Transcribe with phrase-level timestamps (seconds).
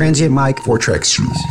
[0.00, 1.44] Transient Mic four track series.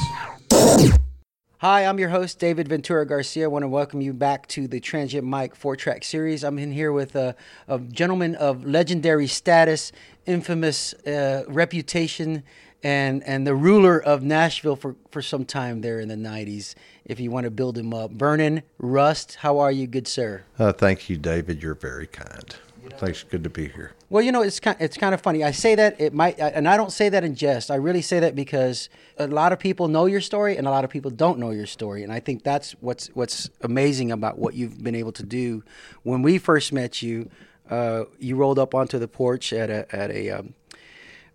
[1.60, 3.44] Hi, I'm your host, David Ventura Garcia.
[3.44, 6.44] I want to welcome you back to the Transient Mic four track series.
[6.44, 7.36] I'm in here with a,
[7.68, 9.92] a gentleman of legendary status,
[10.26, 12.42] infamous uh, reputation,
[12.82, 16.74] and, and the ruler of Nashville for, for some time there in the 90s,
[17.06, 18.10] if you want to build him up.
[18.10, 20.42] Vernon Rust, how are you, good sir?
[20.58, 21.62] Uh, thank you, David.
[21.62, 22.56] You're very kind.
[22.98, 23.24] Thanks.
[23.24, 23.94] Good to be here.
[24.10, 25.44] Well, you know, it's kind, it's kind of funny.
[25.44, 27.70] I say that it might, and I don't say that in jest.
[27.72, 30.84] I really say that because a lot of people know your story, and a lot
[30.84, 32.04] of people don't know your story.
[32.04, 35.64] And I think that's what's what's amazing about what you've been able to do.
[36.04, 37.30] When we first met you,
[37.70, 40.54] uh, you rolled up onto the porch at a at a um,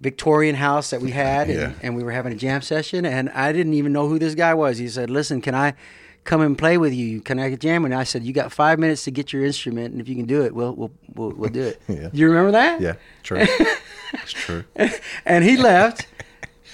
[0.00, 1.54] Victorian house that we had, Yeah.
[1.54, 4.34] and, and we were having a jam session, and I didn't even know who this
[4.34, 4.78] guy was.
[4.78, 5.74] He said, "Listen, can I?"
[6.24, 7.20] Come and play with you.
[7.20, 7.84] Can I jam?
[7.84, 10.24] And I said, "You got five minutes to get your instrument, and if you can
[10.24, 12.08] do it, we'll we'll we'll, we'll do it." Yeah.
[12.08, 12.80] Do you remember that?
[12.80, 13.38] Yeah, true.
[14.14, 14.64] it's true.
[15.26, 16.06] and he left.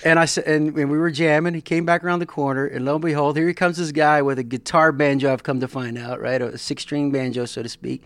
[0.03, 1.53] And I said, and, and we were jamming.
[1.53, 4.23] He came back around the corner, and lo and behold, here he comes this guy
[4.23, 5.31] with a guitar banjo.
[5.31, 8.05] I've come to find out, right, a six-string banjo, so to speak.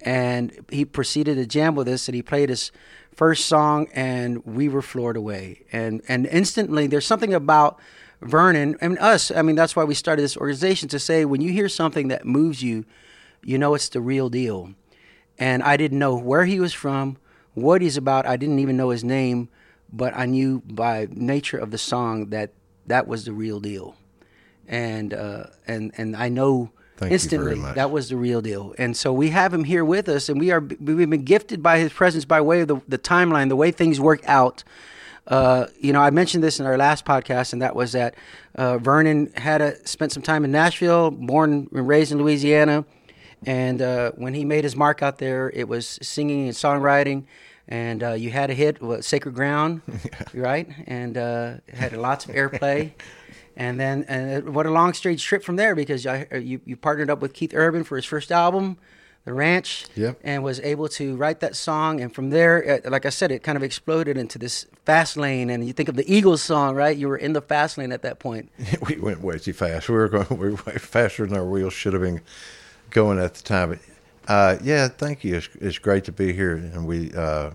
[0.00, 2.72] And he proceeded to jam with us, and he played his
[3.12, 5.62] first song, and we were floored away.
[5.72, 7.78] And and instantly, there's something about
[8.20, 9.30] Vernon and us.
[9.30, 12.24] I mean, that's why we started this organization to say when you hear something that
[12.24, 12.84] moves you,
[13.42, 14.74] you know it's the real deal.
[15.38, 17.18] And I didn't know where he was from,
[17.54, 18.26] what he's about.
[18.26, 19.48] I didn't even know his name,
[19.92, 22.52] but I knew by nature of the song that
[22.86, 23.96] that was the real deal.
[24.66, 28.74] And uh, and and I know Thank instantly that was the real deal.
[28.78, 31.78] And so we have him here with us, and we are we've been gifted by
[31.78, 34.64] his presence by way of the, the timeline, the way things work out.
[35.26, 38.14] Uh, you know, I mentioned this in our last podcast, and that was that
[38.54, 42.84] uh, Vernon had a, spent some time in Nashville, born and raised in Louisiana,
[43.44, 47.24] and uh, when he made his mark out there, it was singing and songwriting.
[47.68, 49.82] And uh, you had a hit, what, "Sacred Ground,"
[50.34, 50.68] right?
[50.86, 52.92] And uh, had lots of airplay.
[53.56, 57.10] And then, and what a long straight trip from there because I, you you partnered
[57.10, 58.76] up with Keith Urban for his first album,
[59.26, 60.20] The Ranch, Yep.
[60.22, 62.00] and was able to write that song.
[62.00, 65.50] And from there, uh, like I said, it kind of exploded into this fast lane.
[65.50, 66.96] And you think of the Eagles song, right?
[66.96, 68.50] You were in the fast lane at that point.
[68.88, 69.88] we went way too fast.
[69.88, 70.26] We were going.
[70.30, 72.20] We were way faster than our wheels should have been
[72.90, 73.70] going at the time.
[73.70, 73.78] But
[74.32, 75.34] uh, yeah, thank you.
[75.36, 77.50] It's, it's great to be here, and we uh,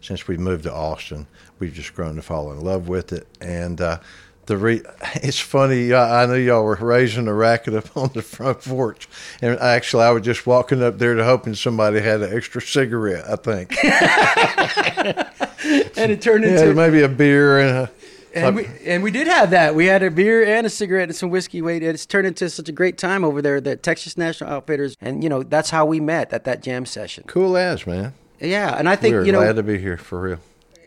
[0.00, 1.26] since we moved to Austin,
[1.58, 3.26] we've just grown to fall in love with it.
[3.40, 3.98] And uh,
[4.46, 4.82] the re-
[5.16, 5.92] it's funny.
[5.92, 9.08] I, I knew y'all were raising a racket up on the front porch,
[9.42, 13.24] and actually, I was just walking up there to hoping somebody had an extra cigarette.
[13.28, 13.76] I think,
[15.96, 17.90] And it turned yeah, into maybe a beer and a.
[18.34, 19.74] And we and we did have that.
[19.74, 21.62] We had a beer and a cigarette and some whiskey.
[21.62, 23.62] Wait, it's turned into such a great time over there.
[23.62, 27.24] The Texas National Outfitters, and you know that's how we met at that jam session.
[27.26, 28.12] Cool as man.
[28.38, 30.38] Yeah, and I think we you know, glad to be here for real.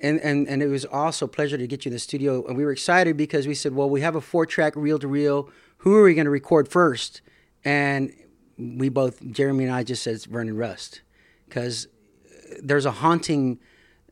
[0.01, 2.45] And, and and it was also a pleasure to get you in the studio.
[2.45, 5.07] And we were excited because we said, well, we have a four track reel to
[5.07, 5.49] reel.
[5.79, 7.21] Who are we going to record first?
[7.63, 8.13] And
[8.57, 11.01] we both, Jeremy and I, just said Vernon Rust
[11.47, 13.59] because uh, there's a haunting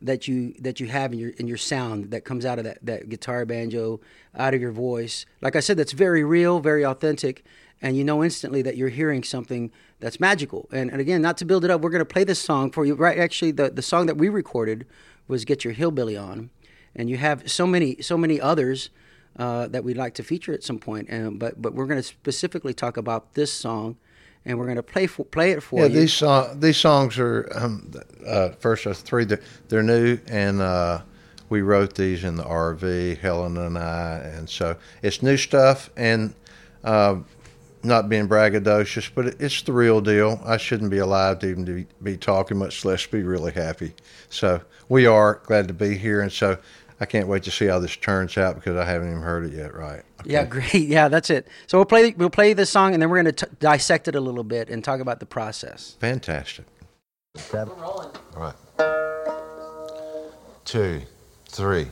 [0.02, 2.78] that you that you have in your in your sound that comes out of that
[2.84, 4.00] that guitar banjo
[4.36, 5.26] out of your voice.
[5.42, 7.44] Like I said, that's very real, very authentic,
[7.82, 10.70] and you know instantly that you're hearing something that's magical.
[10.72, 12.86] And, and again, not to build it up, we're going to play this song for
[12.86, 12.94] you.
[12.94, 13.18] Right?
[13.18, 14.86] Actually, the the song that we recorded
[15.28, 16.50] was "Get Your Hillbilly On,"
[16.96, 18.90] and you have so many so many others.
[19.40, 22.08] Uh, that we'd like to feature at some point, and, but but we're going to
[22.08, 23.96] specifically talk about this song,
[24.46, 26.00] and we're going to play for, play it for Yeah, you.
[26.00, 27.92] these song, these songs are um,
[28.26, 29.26] uh, first there's three.
[29.26, 31.02] They're, they're new, and uh,
[31.50, 35.92] we wrote these in the RV, Helen and I, and so it's new stuff.
[35.96, 36.34] And
[36.84, 37.18] uh,
[37.84, 40.42] not being braggadocious, but it's the real deal.
[40.46, 43.94] I shouldn't be alive to even to be, be talking, much less be really happy.
[44.30, 46.58] So we are glad to be here, and so
[47.00, 49.54] I can't wait to see how this turns out because I haven't even heard it
[49.54, 49.74] yet.
[49.74, 50.04] Right?
[50.26, 50.74] Yeah, great.
[50.74, 51.48] Yeah, that's it.
[51.68, 54.22] So we'll play we'll play this song, and then we're going to dissect it a
[54.22, 55.96] little bit and talk about the process.
[56.00, 56.66] Fantastic.
[58.36, 58.56] All right.
[60.66, 61.02] Two,
[61.48, 61.88] three.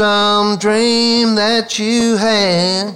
[0.00, 2.94] Some dream that you had.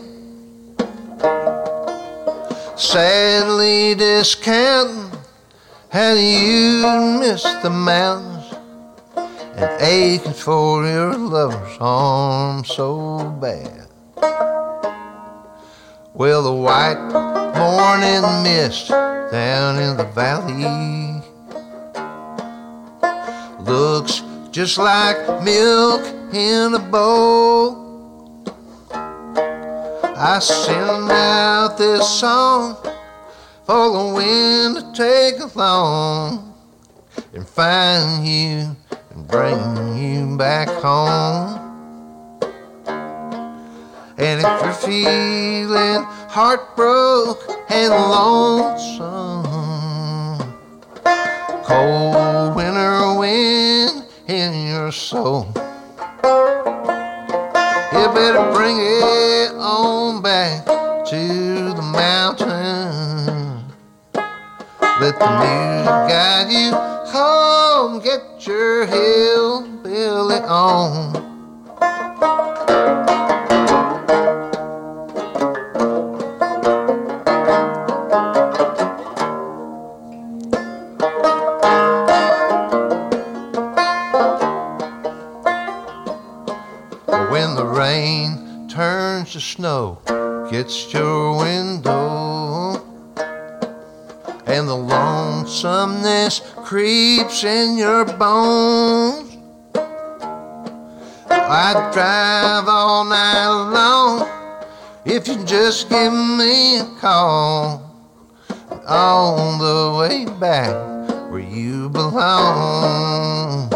[2.78, 5.12] Sadly discounting
[5.90, 8.54] how you missed the mountains
[9.18, 13.86] and aching for your lover's arms so bad.
[16.14, 17.04] Well, the white
[17.54, 21.03] morning mist down in the valley.
[24.54, 28.46] Just like milk in a bowl.
[30.16, 32.76] I send out this song
[33.66, 36.54] for the wind to take along
[37.32, 38.76] and find you
[39.10, 41.58] and bring you back home.
[44.18, 49.42] And if you're feeling heartbroken and lonesome,
[51.64, 53.73] cold winter wind
[54.28, 55.46] in your soul,
[57.92, 60.64] you better bring it on back
[61.06, 63.64] to the mountain.
[65.00, 66.72] Let the music guide you
[67.10, 68.00] home.
[68.00, 71.33] Get your hillbilly on.
[89.64, 89.98] Snow,
[90.50, 92.74] gets your window,
[94.44, 99.38] and the lonesomeness creeps in your bones.
[101.30, 104.28] I'd drive all night long
[105.06, 107.90] if you just give me a call.
[108.86, 110.74] On the way back
[111.30, 113.72] where you belong.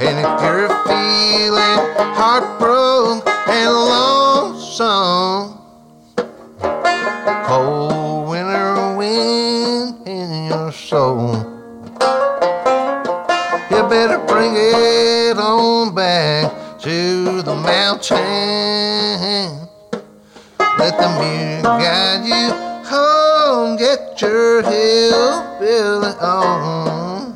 [0.00, 1.80] And if you're feeling
[2.16, 3.35] heartbroken
[3.66, 5.58] and lonesome,
[7.46, 11.34] cold winter wind in your soul,
[13.70, 18.16] you better bring it on back to the mountain.
[20.78, 22.52] Let the music guide you
[22.86, 23.76] home.
[23.76, 27.32] Get your hillbilly on.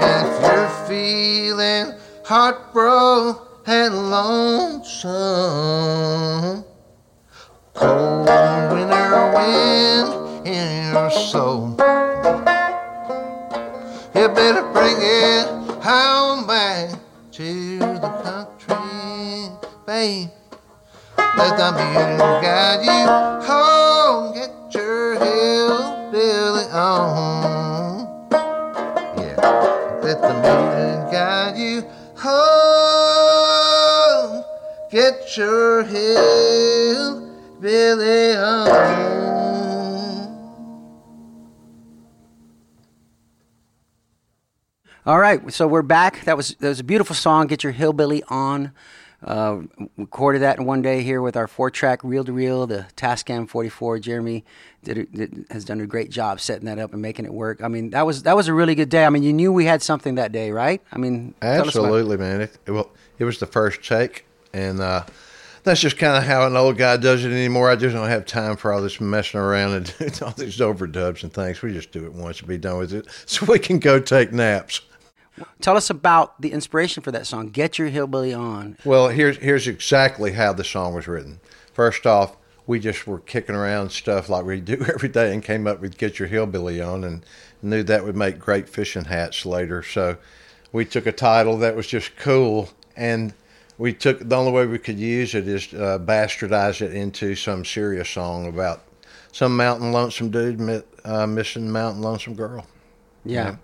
[0.00, 5.14] And If you're feeling heartbroken and lonesome,
[7.72, 8.26] cold
[8.72, 11.76] winter wind in your soul,
[14.16, 15.46] you better bring it
[15.84, 16.90] home back
[17.30, 19.48] to the country,
[19.86, 20.30] babe.
[21.16, 23.06] Let the music guide you
[23.46, 24.34] home.
[24.34, 28.08] Get your hillbilly on.
[29.16, 29.36] Yeah.
[30.02, 31.82] Let the music guide you
[32.16, 32.89] home.
[34.90, 37.22] Get your hillbilly
[38.36, 38.90] on.
[45.06, 46.24] All right, so we're back.
[46.24, 47.46] That was that was a beautiful song.
[47.46, 48.72] Get your hillbilly on.
[49.22, 49.60] Uh,
[49.96, 53.98] recorded that in one day here with our four-track reel-to-reel, the Tascam 44.
[53.98, 54.44] Jeremy
[54.82, 57.62] did, did has done a great job setting that up and making it work.
[57.62, 59.04] I mean, that was that was a really good day.
[59.04, 60.82] I mean, you knew we had something that day, right?
[60.90, 62.40] I mean, tell about- Absolutely, man.
[62.40, 65.04] It, it, well, it was the first take, and uh,
[65.62, 67.70] that's just kind of how an old guy does it anymore.
[67.70, 71.32] I just don't have time for all this messing around and all these overdubs and
[71.32, 71.62] things.
[71.62, 74.32] We just do it once and be done with it, so we can go take
[74.32, 74.80] naps.
[75.60, 77.48] Tell us about the inspiration for that song.
[77.48, 78.76] Get your hillbilly on.
[78.84, 81.40] Well, here's here's exactly how the song was written.
[81.72, 82.36] First off,
[82.66, 85.98] we just were kicking around stuff like we do every day, and came up with
[85.98, 87.24] "Get Your Hillbilly On," and
[87.62, 89.82] knew that would make great fishing hats later.
[89.82, 90.16] So
[90.72, 93.32] we took a title that was just cool, and
[93.80, 97.64] we took the only way we could use it is uh, bastardize it into some
[97.64, 98.82] serious song about
[99.32, 102.66] some mountain lonesome dude uh, missing mountain lonesome girl.
[103.24, 103.56] Yeah.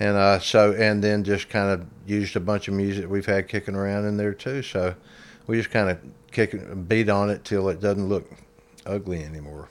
[0.00, 3.46] And uh, so, and then just kind of used a bunch of music we've had
[3.46, 4.62] kicking around in there too.
[4.62, 4.94] So
[5.46, 5.98] we just kind of
[6.30, 8.32] kick it, beat on it till it doesn't look
[8.86, 9.68] ugly anymore.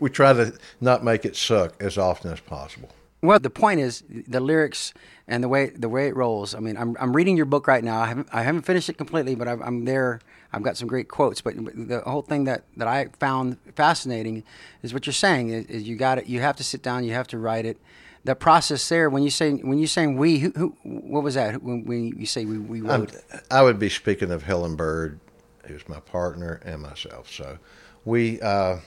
[0.00, 2.88] We try to not make it suck as often as possible.
[3.22, 4.94] Well, the point is the lyrics
[5.30, 6.54] and the way the way it rolls.
[6.54, 8.00] I mean, I'm I'm reading your book right now.
[8.00, 10.20] I haven't I haven't finished it completely, but I'm, I'm there.
[10.52, 11.40] I've got some great quotes.
[11.40, 14.42] But the whole thing that, that I found fascinating
[14.82, 16.26] is what you're saying is, is you got it.
[16.26, 17.04] You have to sit down.
[17.04, 17.78] You have to write it.
[18.24, 19.08] The process there.
[19.08, 21.62] When you say when you saying we, who, who what was that?
[21.62, 23.06] When, when you say we, we I'm.
[23.50, 25.20] I would be speaking of Helen Bird,
[25.66, 27.30] who's my partner, and myself.
[27.30, 27.58] So
[28.04, 28.78] we uh,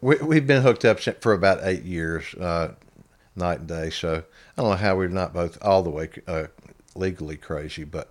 [0.00, 2.74] we we've been hooked up for about eight years, uh,
[3.36, 3.90] night and day.
[3.90, 4.22] So
[4.56, 6.44] I don't know how we're not both all the way uh,
[6.94, 8.10] legally crazy, but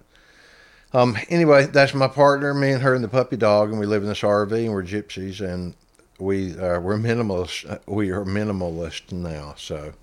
[0.94, 2.54] um, anyway, that's my partner.
[2.54, 4.84] Me and her and the puppy dog, and we live in this RV, and we're
[4.84, 5.74] gypsies, and
[6.20, 7.70] we uh, we're minimalist.
[7.70, 9.94] uh, We are minimalist now, so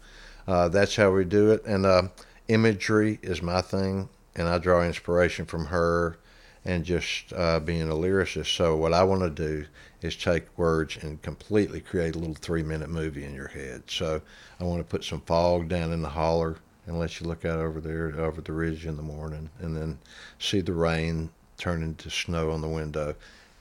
[0.47, 1.65] uh, that's how we do it.
[1.67, 2.03] And uh,
[2.49, 6.19] imagery is my thing, and I draw inspiration from her
[6.65, 8.55] and just uh, being a lyricist.
[8.57, 9.67] So what I want to do
[10.03, 13.83] is take words and completely create a little three minute movie in your head.
[13.89, 14.21] So
[14.61, 17.59] I want to put some fog down in the holler and let you look out
[17.59, 19.99] over there over the ridge in the morning and then
[20.39, 23.15] see the rain turn into snow on the window.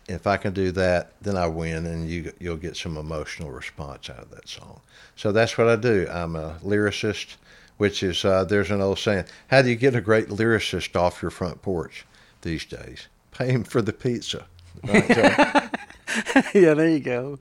[0.07, 4.09] If I can do that, then I win, and you you'll get some emotional response
[4.09, 4.79] out of that song.
[5.17, 6.07] So that's what I do.
[6.09, 7.35] I'm a lyricist,
[7.75, 11.21] which is uh, there's an old saying: How do you get a great lyricist off
[11.21, 12.05] your front porch
[12.41, 13.07] these days?
[13.31, 14.45] Pay him for the pizza.
[14.83, 15.07] Right?
[15.07, 15.66] So,
[16.53, 17.39] yeah, there you go.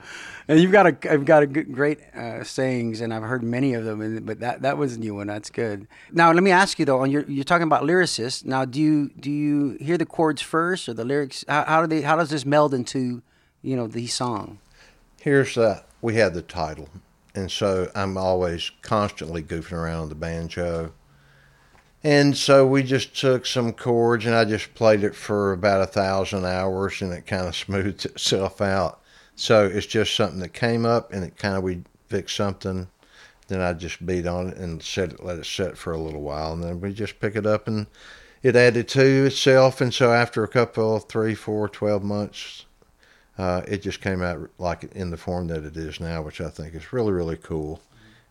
[0.48, 3.84] And you've got a you've got a great uh, sayings, and I've heard many of
[3.84, 4.00] them.
[4.00, 5.26] And, but that that was a new one.
[5.26, 5.88] That's good.
[6.12, 7.00] Now let me ask you though.
[7.00, 8.44] On your you're talking about lyricists.
[8.44, 11.44] Now, do you do you hear the chords first or the lyrics?
[11.48, 12.02] How, how do they?
[12.02, 13.22] How does this meld into
[13.62, 14.60] you know the song?
[15.26, 16.88] here's uh, we had the title,
[17.34, 20.92] and so I'm always constantly goofing around the banjo.
[22.06, 25.86] And so we just took some chords and I just played it for about a
[25.86, 29.00] thousand hours and it kind of smoothed itself out.
[29.34, 32.86] So it's just something that came up and it kind of we fixed something.
[33.48, 36.22] Then I just beat on it and set it, let it set for a little
[36.22, 37.88] while, and then we just pick it up and
[38.40, 39.80] it added to itself.
[39.80, 42.66] And so after a couple, three, four, twelve months,
[43.36, 46.50] uh, it just came out like in the form that it is now, which I
[46.50, 47.80] think is really, really cool.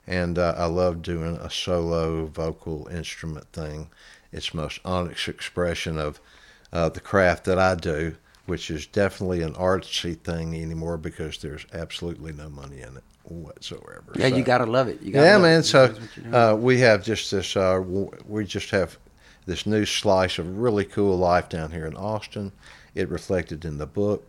[0.07, 3.89] And uh, I love doing a solo vocal instrument thing.
[4.31, 6.19] It's most honest expression of
[6.71, 11.65] uh, the craft that I do, which is definitely an artsy thing anymore because there's
[11.73, 14.13] absolutely no money in it whatsoever.
[14.15, 15.01] Yeah, So- you gotta love it.
[15.01, 15.59] You gotta yeah, man.
[15.61, 15.63] It.
[15.63, 16.35] So That's what you're doing.
[16.35, 17.55] uh, we have just this.
[17.55, 17.81] Uh,
[18.27, 18.97] we just have
[19.47, 22.51] this new slice of really cool life down here in Austin.
[22.93, 24.25] It reflected in the book.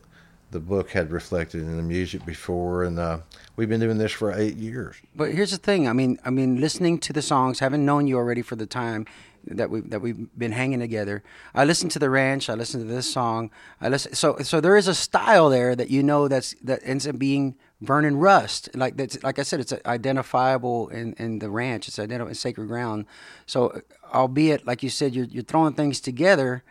[0.56, 3.18] The book had reflected in the music before, and uh,
[3.56, 4.96] we've been doing this for eight years.
[5.14, 5.86] But here's the thing.
[5.86, 9.04] I mean, I mean, listening to the songs, having known you already for the time
[9.48, 11.22] that we that we've been hanging together.
[11.54, 12.48] I listened to the ranch.
[12.48, 13.50] I listened to this song.
[13.82, 14.14] I listen.
[14.14, 17.54] So so there is a style there that you know that's that ends up being
[17.82, 18.70] Vernon Rust.
[18.74, 21.86] Like that's like I said, it's identifiable in in the ranch.
[21.86, 23.04] It's identifiable in sacred ground.
[23.44, 23.82] So
[24.14, 26.64] albeit like you said, you're you're throwing things together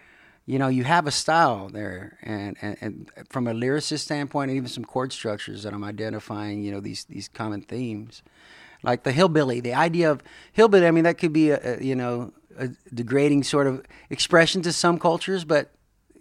[0.46, 4.58] you know, you have a style there, and, and, and from a lyricist standpoint, and
[4.58, 8.22] even some chord structures that I'm identifying, you know, these these common themes,
[8.84, 9.60] like the hillbilly.
[9.60, 10.22] The idea of
[10.54, 14.62] hillbilly, I mean, that could be a, a you know a degrading sort of expression
[14.62, 15.72] to some cultures, but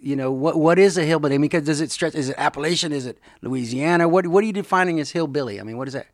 [0.01, 1.35] you know, what what is a hillbilly?
[1.35, 2.15] I mean, because does it stretch?
[2.15, 2.93] Is it Appalachian?
[2.93, 4.09] Is it Louisiana?
[4.09, 5.61] What what are you defining as hillbilly?
[5.61, 6.07] I mean, what is that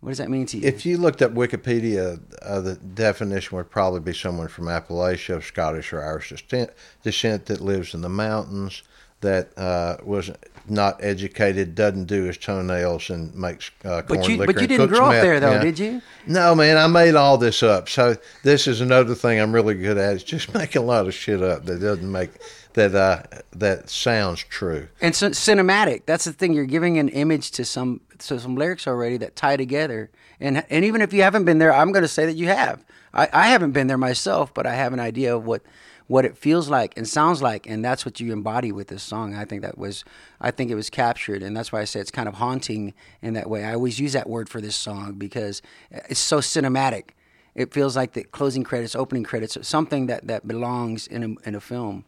[0.00, 0.66] what does that mean to you?
[0.66, 5.44] If you looked up Wikipedia, uh, the definition would probably be someone from Appalachia, of
[5.44, 6.70] Scottish or Irish descent,
[7.02, 8.82] descent that lives in the mountains,
[9.20, 10.30] that uh, was
[10.68, 14.68] not educated, doesn't do his toenails, and makes uh, corn but you liquor but you
[14.68, 15.22] didn't grow up meth.
[15.22, 16.00] there though, did you?
[16.26, 17.88] No, man, I made all this up.
[17.88, 20.14] So this is another thing I'm really good at.
[20.14, 22.30] Is just making a lot of shit up that doesn't make
[22.78, 24.88] that uh, that sounds true.
[25.00, 26.06] And so cinematic.
[26.06, 26.52] That's the thing.
[26.52, 30.10] You're giving an image to some to some lyrics already that tie together.
[30.40, 32.84] And and even if you haven't been there, I'm going to say that you have.
[33.12, 35.62] I, I haven't been there myself, but I have an idea of what
[36.08, 39.34] what it feels like and sounds like, and that's what you embody with this song.
[39.34, 40.04] I think that was,
[40.40, 43.34] I think it was captured, and that's why I say it's kind of haunting in
[43.34, 43.62] that way.
[43.62, 47.10] I always use that word for this song because it's so cinematic.
[47.54, 51.54] It feels like the closing credits, opening credits, something that that belongs in a in
[51.54, 52.04] a film.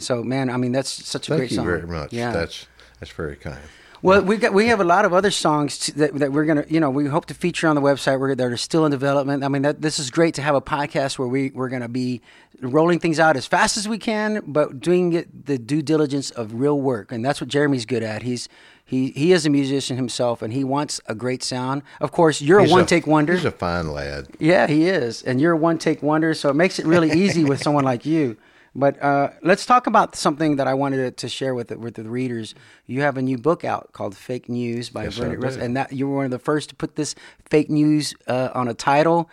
[0.00, 1.66] So, man, I mean, that's such a Thank great song.
[1.66, 2.12] Thank you very much.
[2.12, 2.32] Yeah.
[2.32, 2.66] That's
[2.98, 3.60] that's very kind.
[4.02, 6.64] Well, we got we have a lot of other songs t- that that we're gonna
[6.68, 8.18] you know we hope to feature on the website.
[8.18, 9.44] We're that are still in development.
[9.44, 12.22] I mean, that this is great to have a podcast where we we're gonna be
[12.62, 16.54] rolling things out as fast as we can, but doing it the due diligence of
[16.54, 18.22] real work, and that's what Jeremy's good at.
[18.22, 18.48] He's
[18.86, 21.82] he he is a musician himself, and he wants a great sound.
[22.00, 23.34] Of course, you're He's a one take wonder.
[23.34, 24.28] He's a fine lad.
[24.38, 27.44] Yeah, he is, and you're a one take wonder, so it makes it really easy
[27.44, 28.38] with someone like you.
[28.74, 31.94] But uh, let's talk about something that I wanted to, to share with the, with
[31.94, 32.54] the readers.
[32.86, 35.64] You have a new book out called "Fake News" by Yes, Vernon Rust, do.
[35.64, 37.16] and that you were one of the first to put this
[37.48, 39.28] fake news uh, on a title,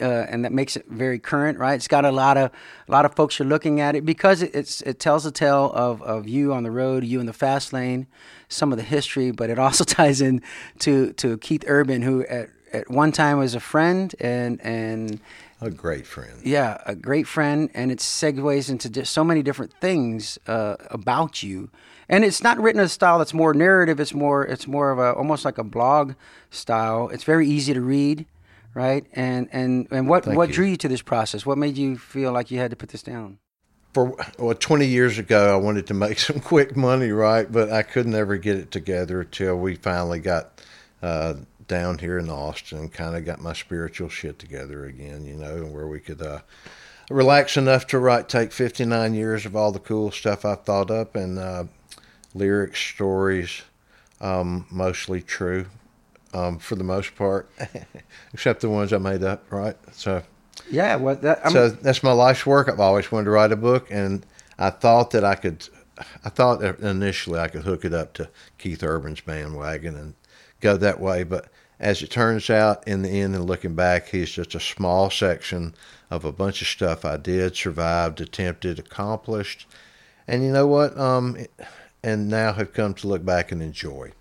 [0.00, 1.74] uh, and that makes it very current, right?
[1.74, 2.52] It's got a lot of
[2.88, 5.72] a lot of folks are looking at it because it, it's it tells a tale
[5.74, 8.06] of of you on the road, you in the fast lane,
[8.48, 10.42] some of the history, but it also ties in
[10.78, 15.20] to to Keith Urban, who at at one time was a friend and and
[15.60, 16.40] A great friend.
[16.44, 21.70] yeah, a great friend, and it segues into so many different things uh, about you.
[22.08, 23.98] And it's not written in a style that's more narrative.
[23.98, 26.14] It's more, it's more of a almost like a blog
[26.50, 27.08] style.
[27.08, 28.26] It's very easy to read,
[28.74, 29.06] right?
[29.12, 30.54] And and and what Thank what you.
[30.54, 31.46] drew you to this process?
[31.46, 33.38] What made you feel like you had to put this down?
[33.96, 37.50] for well, 20 years ago, I wanted to make some quick money, right?
[37.50, 40.62] But I could never get it together until we finally got
[41.02, 41.34] uh,
[41.68, 45.74] down here in Austin, kind of got my spiritual shit together again, you know, and
[45.74, 46.40] where we could uh,
[47.10, 51.16] relaxed enough to write, take 59 years of all the cool stuff I've thought up
[51.16, 51.64] and uh,
[52.34, 53.62] lyrics, stories,
[54.20, 55.66] um, mostly true
[56.34, 57.50] um, for the most part,
[58.32, 59.76] except the ones I made up, right?
[59.92, 60.22] So,
[60.70, 62.68] yeah, well, that, so that's my life's work.
[62.68, 64.24] I've always wanted to write a book, and
[64.58, 65.68] I thought that I could.
[66.22, 70.12] I thought initially I could hook it up to Keith Urban's bandwagon and
[70.60, 71.48] go that way, but
[71.78, 75.74] as it turns out, in the end and looking back, he's just a small section
[76.10, 79.66] of a bunch of stuff I did, survived, attempted, accomplished,
[80.26, 80.98] and you know what?
[80.98, 81.36] Um,
[82.02, 84.12] and now have come to look back and enjoy.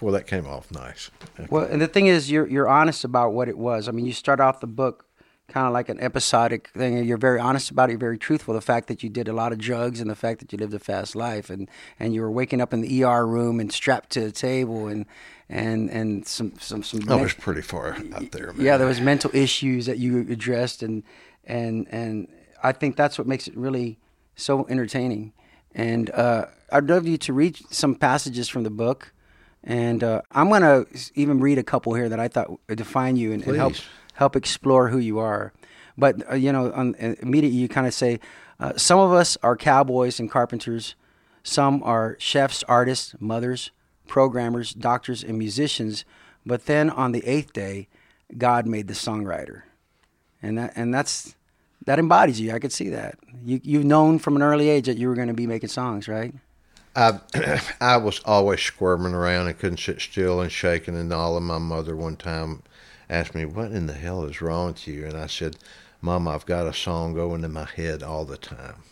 [0.00, 1.10] Well, that came off nice.
[1.50, 3.88] Well, and the thing is, you're you're honest about what it was.
[3.88, 5.07] I mean, you start off the book
[5.48, 7.04] kind of like an episodic thing.
[7.04, 7.92] You're very honest about it.
[7.92, 8.54] You're very truthful.
[8.54, 10.74] The fact that you did a lot of drugs and the fact that you lived
[10.74, 14.10] a fast life, and and you were waking up in the ER room and strapped
[14.10, 15.06] to the table, and
[15.48, 17.00] and and some some some.
[17.08, 18.52] I was pretty far out there.
[18.52, 18.64] Man.
[18.64, 21.02] Yeah, there was mental issues that you addressed, and
[21.44, 22.28] and and
[22.62, 23.98] I think that's what makes it really
[24.36, 25.32] so entertaining.
[25.74, 29.12] And uh, I'd love you to read some passages from the book
[29.64, 33.32] and uh, I'm going to even read a couple here that I thought define you
[33.32, 33.74] and, and help
[34.18, 35.52] help explore who you are.
[35.96, 38.18] But uh, you know, on, uh, immediately you kind of say,
[38.58, 40.96] uh, some of us are cowboys and carpenters.
[41.44, 43.70] Some are chefs, artists, mothers,
[44.08, 46.04] programmers, doctors, and musicians.
[46.44, 47.86] But then on the eighth day,
[48.36, 49.62] God made the songwriter,
[50.42, 51.36] and that and that's
[51.86, 52.52] that embodies you.
[52.52, 53.18] I could see that.
[53.44, 56.08] You you've known from an early age that you were going to be making songs,
[56.08, 56.34] right?
[56.98, 57.20] I
[57.80, 61.36] I was always squirming around and couldn't sit still and shaking and all.
[61.36, 62.62] And my mother one time
[63.08, 65.56] asked me, "What in the hell is wrong with you?" And I said,
[66.00, 68.82] "Mom, I've got a song going in my head all the time."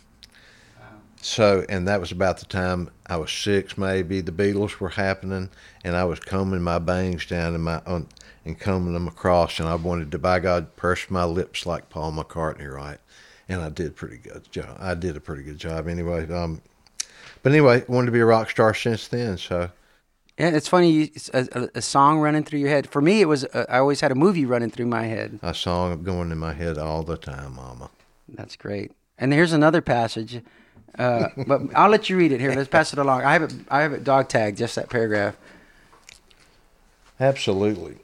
[1.21, 4.21] So, and that was about the time I was six, maybe.
[4.21, 5.49] The Beatles were happening,
[5.83, 8.07] and I was combing my bangs down in my on,
[8.45, 12.13] and combing them across, and I wanted to, by God, purse my lips like Paul
[12.13, 12.99] McCartney, right?
[13.49, 14.77] And I did pretty good job.
[14.79, 16.31] I did a pretty good job anyway.
[16.31, 16.61] Um,
[17.47, 19.37] but anyway, wanted to be a rock star since then.
[19.37, 19.71] So.
[20.37, 21.13] Yeah, it's funny.
[21.33, 22.89] a, a, song running through your head.
[22.89, 23.45] For me, it was.
[23.45, 25.39] Uh, I always had a movie running through my head.
[25.41, 27.89] A song going in my head all the time, Mama.
[28.27, 28.91] That's great.
[29.17, 30.41] And here's another passage,
[30.99, 32.51] uh, but I'll let you read it here.
[32.51, 33.23] Let's pass it along.
[33.23, 33.53] I have it.
[33.69, 35.37] I have it dog tagged just that paragraph.
[37.17, 37.95] Absolutely.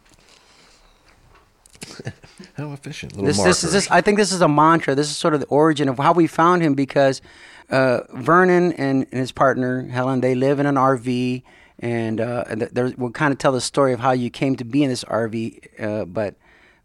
[2.55, 3.15] How efficient.
[3.15, 3.91] Little this, this is this.
[3.91, 4.95] I think this is a mantra.
[4.95, 7.21] This is sort of the origin of how we found him because
[7.69, 11.43] uh, Vernon and, and, his partner Helen they live in an RV,
[11.79, 12.43] and, uh,
[12.97, 15.81] we'll kind of tell the story of how you came to be in this RV,
[15.81, 16.35] uh, but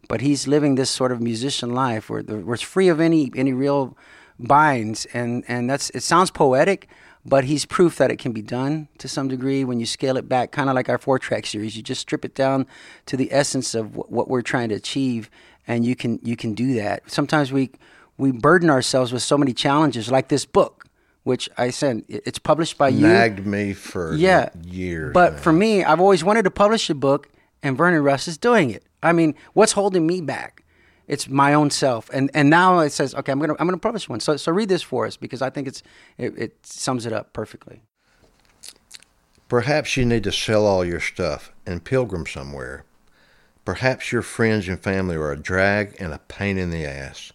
[0.07, 3.53] but he's living this sort of musician life where, where it's free of any any
[3.53, 3.97] real
[4.39, 6.87] binds, and and that's it sounds poetic.
[7.25, 10.29] But he's proof that it can be done to some degree when you scale it
[10.29, 11.75] back, kind of like our four track series.
[11.75, 12.65] You just strip it down
[13.07, 15.29] to the essence of what we're trying to achieve,
[15.67, 17.09] and you can you can do that.
[17.11, 17.71] Sometimes we
[18.17, 20.85] we burden ourselves with so many challenges, like this book,
[21.23, 23.07] which I said it's published by you.
[23.07, 25.13] Nagged me for yeah years.
[25.13, 25.41] But man.
[25.41, 27.29] for me, I've always wanted to publish a book,
[27.61, 28.83] and Vernon Rust is doing it.
[29.03, 30.63] I mean, what's holding me back?
[31.09, 34.07] It's my own self, and and now it says, okay, I'm gonna I'm gonna publish
[34.07, 34.19] one.
[34.19, 35.81] So so read this for us because I think it's
[36.19, 37.81] it, it sums it up perfectly.
[39.47, 42.85] Perhaps you need to sell all your stuff and pilgrim somewhere.
[43.65, 47.33] Perhaps your friends and family are a drag and a pain in the ass.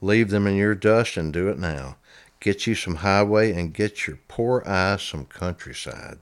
[0.00, 1.96] Leave them in your dust and do it now.
[2.40, 6.20] Get you some highway and get your poor eyes some countryside.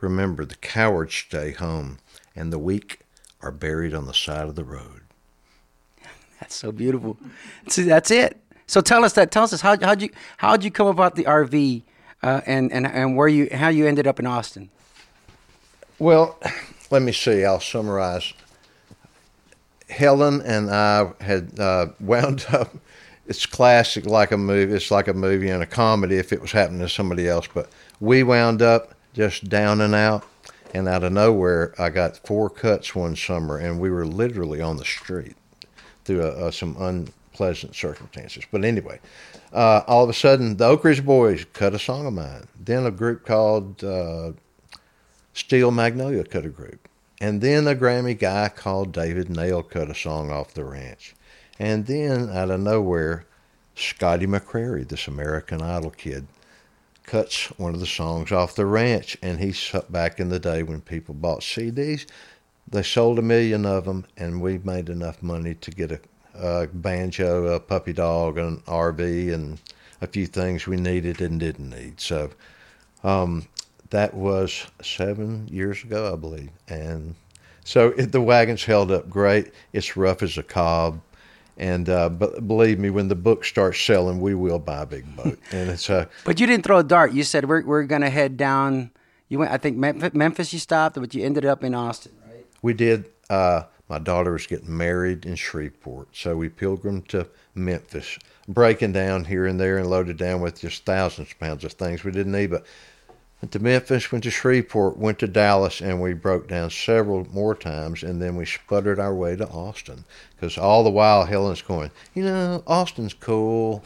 [0.00, 1.98] Remember, the cowards stay home,
[2.34, 3.00] and the weak
[3.42, 5.01] are buried on the side of the road.
[6.42, 7.16] That's so beautiful.
[7.68, 8.36] See, that's it.
[8.66, 9.30] So tell us that.
[9.30, 11.82] Tell us how how'd you how'd you come about the RV,
[12.20, 14.68] uh, and and and where you how you ended up in Austin.
[16.00, 16.36] Well,
[16.90, 17.44] let me see.
[17.44, 18.32] I'll summarize.
[19.88, 22.74] Helen and I had uh, wound up
[23.28, 24.74] it's classic like a movie.
[24.74, 27.46] It's like a movie and a comedy if it was happening to somebody else.
[27.54, 30.26] But we wound up just down and out,
[30.74, 34.76] and out of nowhere, I got four cuts one summer, and we were literally on
[34.76, 35.36] the street
[36.04, 38.44] through a, a, some unpleasant circumstances.
[38.50, 39.00] But anyway,
[39.52, 42.46] uh, all of a sudden, the Oak Ridge Boys cut a song of mine.
[42.58, 44.32] Then a group called uh,
[45.34, 46.88] Steel Magnolia cut a group.
[47.20, 51.14] And then a Grammy guy called David Nail cut a song off the ranch.
[51.58, 53.26] And then out of nowhere,
[53.76, 56.26] Scotty McCreery, this American Idol kid,
[57.04, 59.16] cuts one of the songs off the ranch.
[59.22, 62.06] And he's back in the day when people bought CDs,
[62.72, 66.00] they sold a million of them, and we made enough money to get a,
[66.34, 69.60] a banjo, a puppy dog, an RV, and
[70.00, 72.00] a few things we needed and didn't need.
[72.00, 72.30] So
[73.04, 73.46] um,
[73.90, 76.50] that was seven years ago, I believe.
[76.68, 77.14] And
[77.64, 79.52] so it, the wagon's held up great.
[79.72, 81.00] It's rough as a cob
[81.56, 85.14] And uh, but believe me, when the book starts selling, we will buy a big
[85.16, 85.38] boat.
[85.52, 87.12] And it's uh, But you didn't throw a dart.
[87.12, 88.90] You said we're we're gonna head down.
[89.28, 89.52] You went.
[89.52, 92.12] I think Memphis, Memphis you stopped, but you ended up in Austin?
[92.62, 93.10] We did.
[93.28, 99.26] Uh, my daughter was getting married in Shreveport, so we pilgrimed to Memphis, breaking down
[99.26, 102.32] here and there and loaded down with just thousands of pounds of things we didn't
[102.32, 102.50] need.
[102.50, 102.64] But
[103.42, 107.54] went to Memphis, went to Shreveport, went to Dallas, and we broke down several more
[107.54, 110.04] times, and then we sputtered our way to Austin.
[110.36, 113.84] Because all the while, Helen's going, you know, Austin's cool.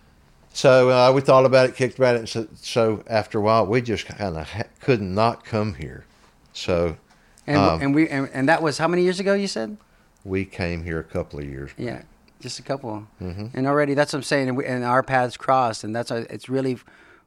[0.52, 3.64] so uh, we thought about it, kicked about it, and so, so after a while,
[3.64, 6.04] we just kind of ha- could not come here.
[6.52, 6.96] So
[7.48, 9.32] And Um, and we and, and that was how many years ago?
[9.34, 9.76] You said.
[10.24, 11.70] we came here a couple of years.
[11.78, 12.02] Yeah,
[12.44, 13.06] just a couple.
[13.22, 13.46] Mm-hmm.
[13.56, 14.48] And already, that's what I'm saying.
[14.48, 16.76] And, we, and our paths crossed, and that's it's really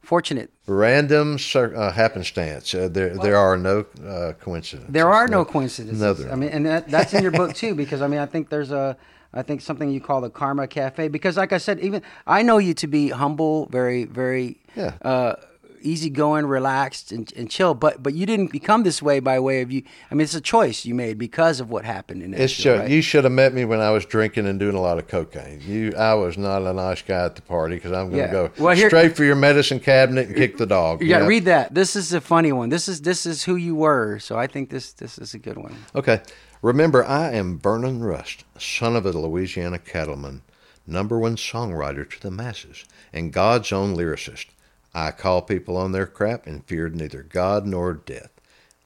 [0.02, 0.50] fortunate.
[0.68, 2.74] Random cir- uh, happenstance.
[2.74, 4.94] Uh, there, there are no uh, coincidences.
[4.94, 6.02] There are no coincidences.
[6.02, 8.26] No, there I mean, and that, that's in your book too, because I mean, I
[8.28, 8.96] think there's a,
[9.34, 12.58] I think something you call the Karma Cafe, because like I said, even I know
[12.60, 15.36] you to be humble, very, very, Yeah.
[15.82, 17.74] Easygoing, relaxed, and, and chill.
[17.74, 19.84] But but you didn't become this way by way of you.
[20.10, 22.82] I mean, it's a choice you made because of what happened in It's Nashville, just,
[22.84, 22.90] right?
[22.92, 25.62] you should have met me when I was drinking and doing a lot of cocaine.
[25.66, 28.28] You, I was not a nice guy at the party because I'm going Yeah.
[28.28, 31.02] to go Well, here- straight for your medicine cabinet and kick the dog.
[31.02, 31.26] You Yeah.
[31.26, 31.74] read that.
[31.74, 32.70] This is a funny one.
[32.70, 34.20] This is this is who you were.
[34.20, 35.76] So I think this this is a good one.
[35.96, 36.22] Okay.
[36.62, 40.44] Remember, I am Vernon Rust, son of a Louisiana cattleman,
[40.86, 44.46] number one songwriter to the masses, and God's own lyricist.
[44.94, 48.32] I called people on their crap and feared neither God nor death.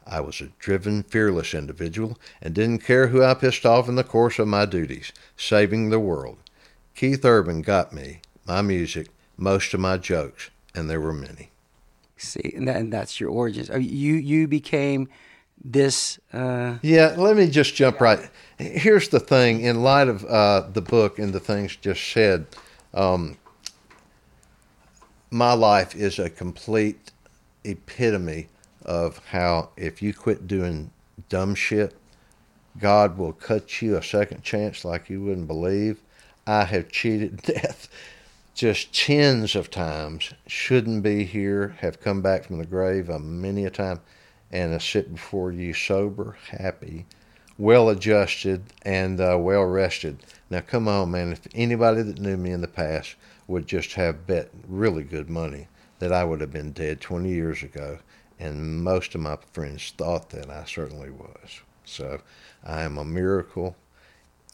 [0.05, 4.03] I was a driven, fearless individual and didn't care who I pissed off in the
[4.03, 6.37] course of my duties, saving the world.
[6.93, 11.49] Keith Urban got me, my music, most of my jokes, and there were many.
[12.17, 13.69] See, and, that, and that's your origins.
[13.69, 15.09] Uh, You you became
[15.63, 16.19] this.
[16.31, 18.29] Uh, Yeah, let me just jump right.
[18.57, 22.45] Here's the thing: in light of uh, the book and the things just said,
[22.93, 23.37] um,
[25.31, 27.11] my life is a complete
[27.63, 28.49] epitome
[28.83, 30.91] of how if you quit doing
[31.29, 31.95] dumb shit,
[32.79, 36.01] God will cut you a second chance like you wouldn't believe.
[36.45, 37.89] I have cheated death
[38.55, 40.33] just tens of times.
[40.47, 41.75] Shouldn't be here.
[41.79, 43.99] Have come back from the grave a many a time,
[44.51, 47.05] and I sit before you sober, happy,
[47.57, 50.19] well adjusted, and uh, well rested.
[50.49, 51.33] Now, come on, man.
[51.33, 53.15] If anybody that knew me in the past
[53.47, 55.67] would just have bet really good money
[55.99, 57.99] that I would have been dead 20 years ago,
[58.39, 61.61] and most of my friends thought that I certainly was.
[61.85, 62.21] So,
[62.63, 63.75] I am a miracle.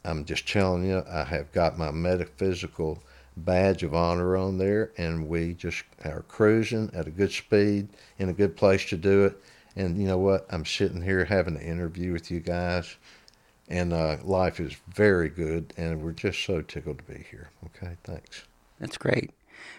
[0.04, 3.02] I'm just telling you, I have got my metaphysical
[3.36, 8.28] badge of honor on there, and we just are cruising at a good speed in
[8.28, 9.42] a good place to do it.
[9.74, 10.46] And you know what?
[10.50, 12.96] I'm sitting here having an interview with you guys,
[13.68, 17.50] and uh, life is very good, and we're just so tickled to be here.
[17.66, 18.44] Okay, thanks.
[18.82, 19.30] That's great,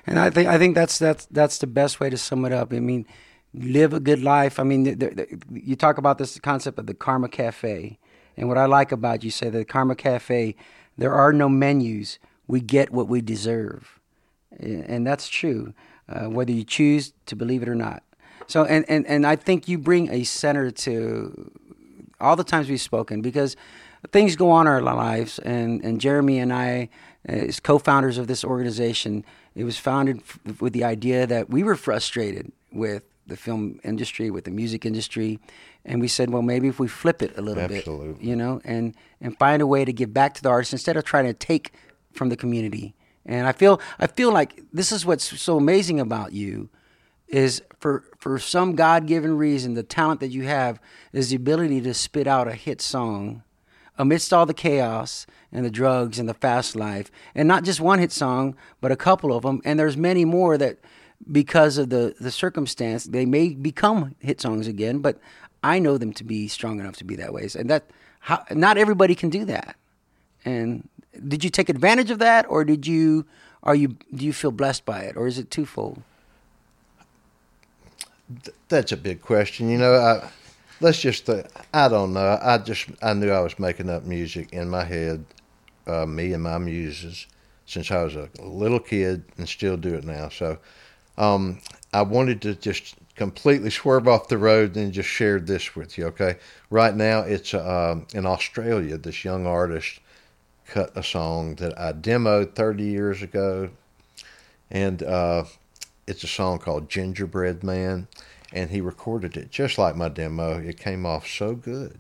[0.07, 2.71] and I think I think that's that's that's the best way to sum it up.
[2.71, 3.05] I mean,
[3.53, 4.59] live a good life.
[4.59, 7.99] I mean, the, the, you talk about this concept of the Karma Cafe,
[8.37, 10.55] and what I like about you say the Karma Cafe,
[10.97, 12.17] there are no menus.
[12.47, 13.99] We get what we deserve,
[14.57, 15.73] and that's true,
[16.07, 18.03] uh, whether you choose to believe it or not.
[18.47, 21.51] So, and, and, and I think you bring a center to
[22.19, 23.55] all the times we've spoken because
[24.11, 26.89] things go on in our lives, and, and Jeremy and I,
[27.27, 29.23] Uh, as co-founders of this organization,
[29.55, 34.29] it was founded f- with the idea that we were frustrated with the film industry,
[34.29, 35.39] with the music industry,
[35.85, 37.85] and we said, well, maybe if we flip it a little bit,
[38.21, 41.03] you know, and and find a way to give back to the artists instead of
[41.05, 41.71] trying to take
[42.11, 42.93] from the community.
[43.25, 46.69] And I feel I feel like this is what's so amazing about you
[47.29, 50.79] is for for some God given reason, the talent that you have
[51.13, 53.43] is the ability to spit out a hit song
[53.97, 57.99] amidst all the chaos and the drugs and the fast life, and not just one
[57.99, 59.61] hit song, but a couple of them.
[59.63, 60.79] And there's many more that,
[61.31, 64.99] because of the the circumstance, they may become hit songs again.
[64.99, 65.19] But
[65.63, 67.85] I know them to be strong enough to be that way, and that
[68.19, 69.75] how, not everybody can do that.
[70.43, 70.89] And
[71.27, 73.25] did you take advantage of that, or did you?
[73.61, 73.95] Are you?
[74.13, 76.01] Do you feel blessed by it, or is it twofold?
[78.67, 79.69] That's a big question.
[79.69, 80.29] You know, I,
[80.83, 82.37] let's just, th- I don't know.
[82.41, 85.25] I just, I knew I was making up music in my head,
[85.87, 87.25] uh, me and my muses,
[87.65, 90.27] since I was a little kid and still do it now.
[90.27, 90.57] So
[91.17, 91.61] um,
[91.93, 96.07] I wanted to just completely swerve off the road and just share this with you,
[96.07, 96.35] okay?
[96.69, 100.01] Right now, it's uh, in Australia, this young artist
[100.67, 103.69] cut a song that I demoed 30 years ago.
[104.69, 105.45] And uh,
[106.07, 108.07] it's a song called Gingerbread Man,
[108.53, 110.59] and he recorded it just like my demo.
[110.59, 111.99] It came off so good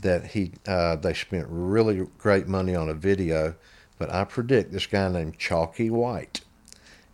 [0.00, 3.54] that he uh, they spent really great money on a video,
[3.98, 6.40] But I predict this guy named Chalky White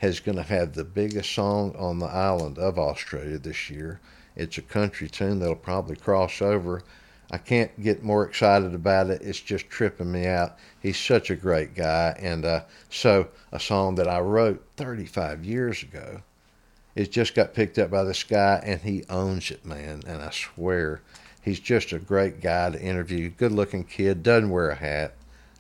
[0.01, 4.01] is going to have the biggest song on the island of Australia this year.
[4.37, 6.83] It's a country tune that'll probably cross over.
[7.31, 9.21] I can't get more excited about it.
[9.21, 10.57] It's just tripping me out.
[10.81, 12.17] He's such a great guy.
[12.19, 16.23] And uh, so, a song that I wrote 35 years ago,
[16.99, 20.03] it just got picked up by this guy, and he owns it, man.
[20.05, 21.01] And I swear,
[21.41, 23.31] he's just a great guy to interview.
[23.31, 25.15] Good looking kid, doesn't wear a hat,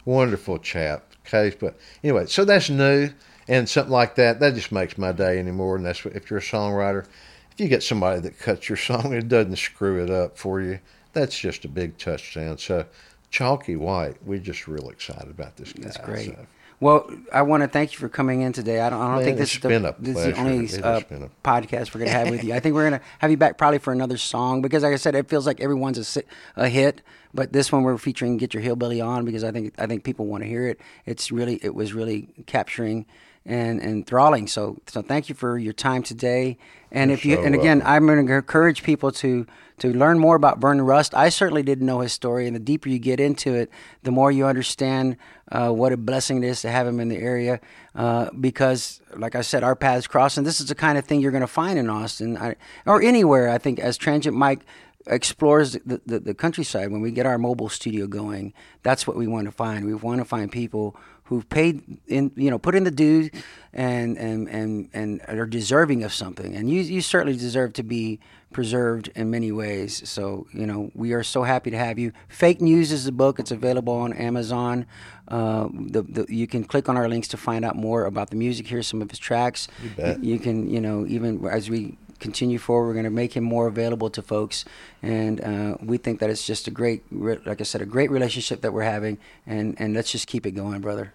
[0.04, 1.04] wonderful chap.
[1.24, 3.10] Okay, but anyway, so that's new
[3.46, 4.40] and something like that.
[4.40, 5.76] That just makes my day anymore.
[5.76, 7.06] And that's what, if you're a songwriter,
[7.52, 10.80] if you get somebody that cuts your song and doesn't screw it up for you,
[11.12, 12.58] that's just a big touchdown.
[12.58, 12.84] So,
[13.30, 15.84] Chalky White, we're just real excited about this guy.
[15.84, 16.34] That's great.
[16.34, 16.46] So.
[16.80, 18.80] Well, I want to thank you for coming in today.
[18.80, 21.92] I don't, I don't Man, think this is the, this is the only uh, podcast
[21.92, 22.54] we're going to have with you.
[22.54, 24.96] I think we're going to have you back probably for another song because, like I
[24.96, 26.22] said, it feels like everyone's a,
[26.56, 27.02] a hit.
[27.34, 30.26] But this one we're featuring "Get Your Hillbilly On" because I think I think people
[30.26, 30.80] want to hear it.
[31.04, 33.06] It's really it was really capturing
[33.48, 34.46] and and enthralling.
[34.46, 36.58] So so thank you for your time today.
[36.92, 39.46] And if you so and again, I'm going to encourage people to
[39.78, 41.14] to learn more about Vernon Rust.
[41.14, 43.70] I certainly didn't know his story, and the deeper you get into it,
[44.02, 45.16] the more you understand
[45.50, 47.60] uh, what a blessing it is to have him in the area.
[47.94, 51.20] Uh, because, like I said, our paths cross, and this is the kind of thing
[51.20, 52.56] you're going to find in Austin I,
[52.86, 53.48] or anywhere.
[53.48, 54.60] I think as Transient Mic
[55.06, 59.26] explores the, the, the countryside, when we get our mobile studio going, that's what we
[59.26, 59.86] want to find.
[59.86, 60.96] We want to find people
[61.28, 63.30] who've paid in, you know, put in the dues
[63.74, 66.56] and and and and are deserving of something.
[66.56, 68.18] And you you certainly deserve to be
[68.50, 70.08] preserved in many ways.
[70.08, 72.12] So you know, we are so happy to have you.
[72.28, 73.38] Fake News is the book.
[73.38, 74.86] It's available on Amazon.
[75.28, 78.36] Uh, the, the, you can click on our links to find out more about the
[78.36, 78.66] music.
[78.66, 79.68] Hear some of his tracks.
[79.82, 80.24] You bet.
[80.24, 83.66] You can, you know, even as we continue forward, we're going to make him more
[83.66, 84.64] available to folks,
[85.02, 88.60] and uh, we think that it's just a great, like I said, a great relationship
[88.62, 91.12] that we're having, and and let's just keep it going, brother.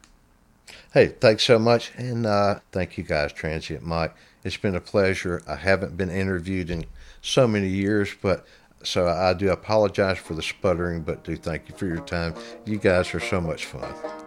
[0.93, 1.91] Hey, thanks so much.
[1.97, 4.13] And uh, thank you guys, Transient Mic.
[4.43, 5.41] It's been a pleasure.
[5.47, 6.85] I haven't been interviewed in
[7.21, 8.45] so many years, but
[8.83, 12.35] so I do apologize for the sputtering, but do thank you for your time.
[12.65, 14.22] You guys are so much fun.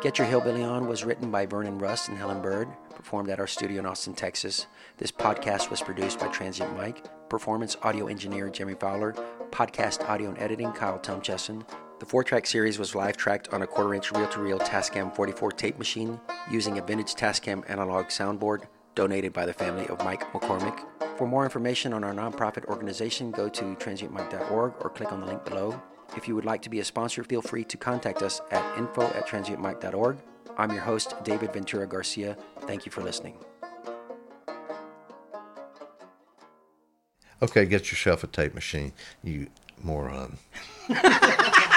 [0.00, 3.48] Get Your Hillbilly On was written by Vernon Rust and Helen Bird, performed at our
[3.48, 4.68] studio in Austin, Texas.
[4.96, 9.12] This podcast was produced by Transient Mic, performance audio engineer Jeremy Fowler,
[9.50, 11.68] podcast audio and editing Kyle Tomcheson.
[11.98, 15.12] The four track series was live tracked on a quarter inch reel to reel Tascam
[15.16, 20.32] 44 tape machine using a vintage Tascam analog soundboard donated by the family of Mike
[20.32, 20.78] McCormick.
[21.18, 25.44] For more information on our nonprofit organization, go to transientmic.org or click on the link
[25.44, 25.82] below.
[26.16, 29.02] If you would like to be a sponsor, feel free to contact us at info
[29.02, 30.18] at transientmic.org.
[30.56, 32.36] I'm your host, David Ventura Garcia.
[32.62, 33.38] Thank you for listening.
[37.40, 38.92] Okay, get yourself a tape machine,
[39.22, 39.46] you
[39.82, 40.38] moron.